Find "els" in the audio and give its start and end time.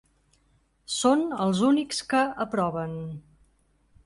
1.45-1.61